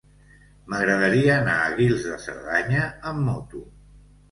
[0.71, 3.65] M'agradaria anar a Guils de Cerdanya amb moto.